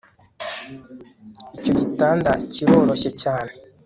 [1.55, 3.51] icyo gitanda kiroroshye cyane